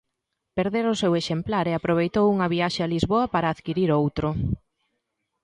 Perdera 0.57 0.93
o 0.93 0.99
seu 1.01 1.11
exemplar 1.21 1.65
e 1.67 1.73
aproveitou 1.75 2.25
unha 2.33 2.51
viaxe 2.55 2.79
a 2.83 2.91
Lisboa 2.93 3.25
para 3.33 3.51
adquirir 3.55 3.89
outro. 4.01 4.27